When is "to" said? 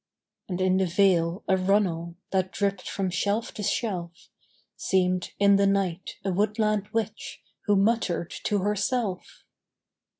3.53-3.61, 8.45-8.61